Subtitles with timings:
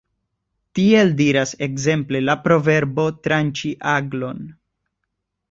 [0.77, 4.43] Tiel diras ekzemple la proverbo 'tranĉi aglon'.